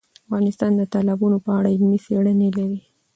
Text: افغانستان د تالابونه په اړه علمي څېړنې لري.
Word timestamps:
افغانستان 0.25 0.71
د 0.77 0.81
تالابونه 0.93 1.37
په 1.45 1.49
اړه 1.57 1.69
علمي 1.75 1.99
څېړنې 2.05 2.49
لري. 2.57 2.79